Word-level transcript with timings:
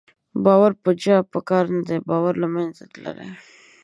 باور 0.45 0.71
په 0.83 0.91
چا 1.03 1.15
په 1.31 1.39
کار 1.49 1.65
نه 1.75 1.81
دی، 1.87 1.99
باور 2.09 2.33
له 2.43 2.47
منځه 2.55 2.83
تللی 2.93 3.29